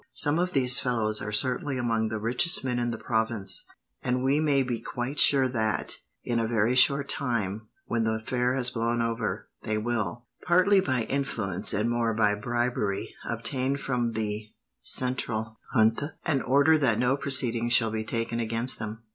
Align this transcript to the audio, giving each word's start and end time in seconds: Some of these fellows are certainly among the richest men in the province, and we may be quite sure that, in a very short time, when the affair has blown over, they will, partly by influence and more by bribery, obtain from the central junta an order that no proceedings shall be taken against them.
Some 0.13 0.39
of 0.39 0.53
these 0.53 0.79
fellows 0.79 1.21
are 1.21 1.31
certainly 1.31 1.77
among 1.77 2.07
the 2.07 2.17
richest 2.17 2.63
men 2.63 2.79
in 2.79 2.89
the 2.89 2.97
province, 2.97 3.67
and 4.01 4.23
we 4.23 4.39
may 4.39 4.63
be 4.63 4.81
quite 4.81 5.19
sure 5.19 5.47
that, 5.49 5.97
in 6.23 6.39
a 6.39 6.47
very 6.47 6.73
short 6.73 7.07
time, 7.07 7.67
when 7.85 8.03
the 8.03 8.15
affair 8.15 8.55
has 8.55 8.71
blown 8.71 8.99
over, 8.99 9.47
they 9.61 9.77
will, 9.77 10.25
partly 10.43 10.79
by 10.79 11.03
influence 11.03 11.71
and 11.71 11.87
more 11.87 12.15
by 12.15 12.33
bribery, 12.33 13.13
obtain 13.29 13.77
from 13.77 14.13
the 14.13 14.49
central 14.81 15.59
junta 15.75 16.15
an 16.25 16.41
order 16.41 16.79
that 16.79 16.97
no 16.97 17.15
proceedings 17.15 17.71
shall 17.73 17.91
be 17.91 18.03
taken 18.03 18.39
against 18.39 18.79
them. 18.79 19.03